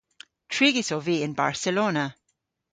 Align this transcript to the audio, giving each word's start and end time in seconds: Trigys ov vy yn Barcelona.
Trigys 0.53 0.89
ov 0.95 1.01
vy 1.07 1.17
yn 1.25 1.37
Barcelona. 1.41 2.05